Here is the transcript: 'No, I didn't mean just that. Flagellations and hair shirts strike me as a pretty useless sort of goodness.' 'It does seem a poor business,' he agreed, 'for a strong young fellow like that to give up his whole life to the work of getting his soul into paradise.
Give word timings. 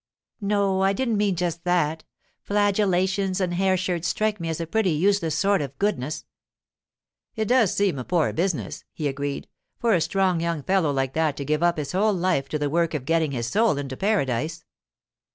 'No, 0.39 0.81
I 0.81 0.93
didn't 0.93 1.17
mean 1.17 1.35
just 1.35 1.63
that. 1.63 2.05
Flagellations 2.41 3.39
and 3.39 3.53
hair 3.53 3.77
shirts 3.77 4.07
strike 4.07 4.39
me 4.39 4.49
as 4.49 4.59
a 4.59 4.65
pretty 4.65 4.89
useless 4.89 5.37
sort 5.37 5.61
of 5.61 5.77
goodness.' 5.77 6.25
'It 7.35 7.45
does 7.47 7.75
seem 7.75 7.99
a 7.99 8.03
poor 8.03 8.33
business,' 8.33 8.83
he 8.93 9.07
agreed, 9.07 9.47
'for 9.77 9.93
a 9.93 10.01
strong 10.01 10.41
young 10.41 10.63
fellow 10.63 10.89
like 10.89 11.13
that 11.13 11.37
to 11.37 11.45
give 11.45 11.61
up 11.61 11.77
his 11.77 11.91
whole 11.91 12.15
life 12.15 12.49
to 12.49 12.57
the 12.57 12.67
work 12.67 12.95
of 12.95 13.05
getting 13.05 13.31
his 13.31 13.45
soul 13.45 13.77
into 13.77 13.95
paradise. 13.95 14.65